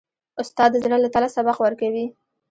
[0.41, 2.05] استاد د زړه له تله سبق ورکوي.